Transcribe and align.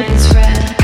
It's 0.00 0.32
red. 0.32 0.77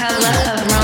how 0.00 0.16
of 0.16 0.72
runs. 0.72 0.79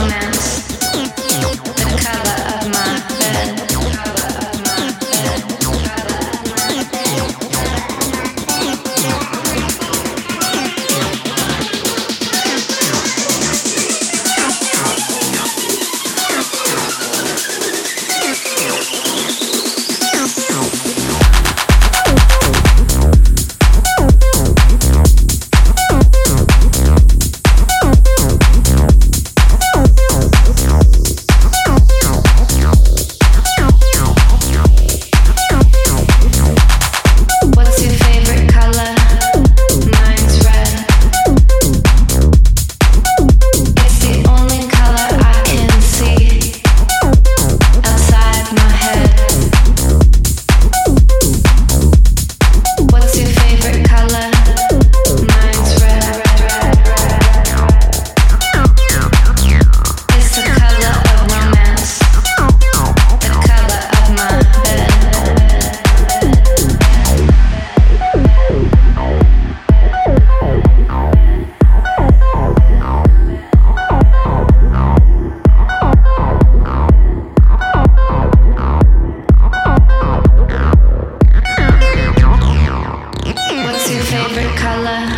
What's 84.96 85.12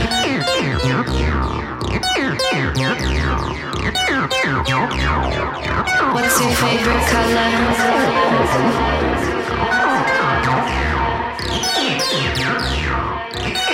your 6.40 6.50
favorite 6.50 7.06
color? 7.06 7.50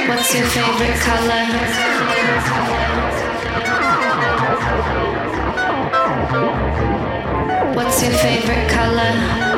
What's 0.07 0.35
your 0.35 0.45
favorite 0.45 1.01
color? 1.01 1.47
What's 7.75 8.03
your 8.03 8.13
favorite 8.13 8.69
color? 8.69 9.54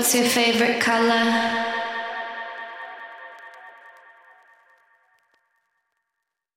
What's 0.00 0.14
your 0.14 0.24
favorite 0.24 0.80
color? 0.80 1.59